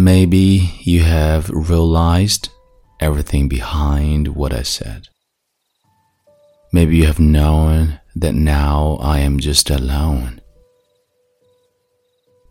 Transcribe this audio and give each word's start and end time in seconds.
Maybe 0.00 0.70
you 0.82 1.00
have 1.00 1.50
realized 1.50 2.50
everything 3.00 3.48
behind 3.48 4.28
what 4.28 4.52
I 4.52 4.62
said. 4.62 5.08
Maybe 6.72 6.98
you 6.98 7.06
have 7.06 7.18
known 7.18 7.98
that 8.14 8.36
now 8.36 8.98
I 9.00 9.18
am 9.18 9.40
just 9.40 9.70
alone. 9.70 10.40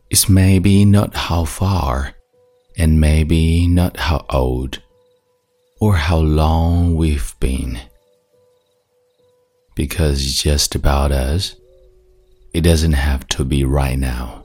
It's 0.10 0.28
maybe 0.28 0.84
not 0.84 1.16
how 1.16 1.46
far, 1.46 2.16
and 2.78 3.00
maybe 3.00 3.66
not 3.66 3.96
how 3.96 4.26
old, 4.30 4.82
or 5.80 5.96
how 5.96 6.18
long 6.18 6.96
we've 6.96 7.34
been. 7.40 7.80
Because 9.74 10.34
just 10.34 10.76
about 10.76 11.14
us, 11.14 11.56
it 12.54 12.60
doesn't 12.60 13.00
have 13.08 13.26
to 13.30 13.46
be 13.46 13.64
right 13.64 13.98
now 13.98 14.44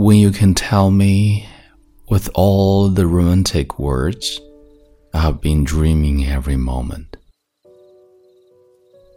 when 0.00 0.16
you 0.16 0.30
can 0.30 0.54
tell 0.54 0.90
me 0.90 1.46
with 2.08 2.30
all 2.34 2.88
the 2.88 3.06
romantic 3.06 3.78
words 3.78 4.40
I 5.12 5.18
have 5.18 5.42
been 5.42 5.62
dreaming 5.62 6.24
every 6.24 6.56
moment. 6.56 7.18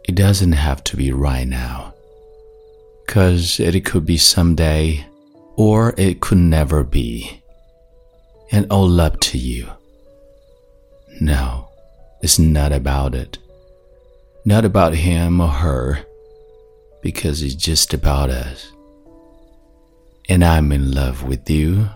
It 0.06 0.14
doesn't 0.14 0.52
have 0.52 0.84
to 0.84 0.98
be 0.98 1.10
right 1.10 1.48
now, 1.48 1.94
cause 3.08 3.58
it 3.60 3.82
could 3.86 4.04
be 4.04 4.18
someday 4.18 5.06
or 5.56 5.94
it 5.96 6.20
could 6.20 6.36
never 6.36 6.84
be, 6.84 7.42
and 8.52 8.70
all 8.70 9.00
up 9.00 9.20
to 9.20 9.38
you. 9.38 9.70
No, 11.18 11.70
it's 12.20 12.38
not 12.38 12.72
about 12.72 13.14
it. 13.14 13.38
Not 14.44 14.66
about 14.66 14.92
him 14.92 15.40
or 15.40 15.48
her, 15.48 16.00
because 17.00 17.42
it's 17.42 17.54
just 17.54 17.94
about 17.94 18.28
us 18.28 18.73
and 20.28 20.44
I'm 20.44 20.72
in 20.72 20.92
love 20.92 21.22
with 21.24 21.48
you, 21.50 21.88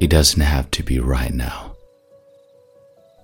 it 0.00 0.10
doesn't 0.10 0.40
have 0.40 0.70
to 0.72 0.82
be 0.82 1.00
right 1.00 1.32
now. 1.32 1.76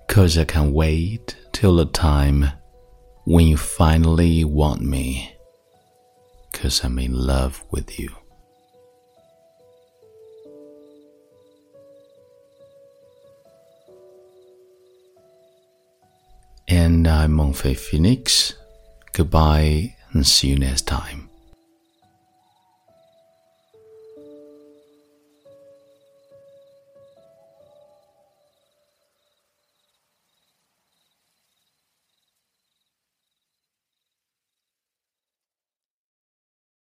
Cause 0.07 0.37
I 0.37 0.45
can 0.45 0.73
wait 0.73 1.35
till 1.51 1.75
the 1.75 1.85
time 1.85 2.45
when 3.25 3.45
you 3.45 3.57
finally 3.57 4.43
want 4.43 4.81
me. 4.81 5.35
Cause 6.51 6.83
I'm 6.83 6.97
in 6.97 7.13
love 7.13 7.63
with 7.69 7.99
you. 7.99 8.09
And 16.67 17.07
I'm 17.07 17.37
Mengfei 17.37 17.77
Phoenix. 17.77 18.53
Goodbye 19.13 19.95
and 20.13 20.25
see 20.25 20.49
you 20.49 20.57
next 20.57 20.87
time. 20.87 21.28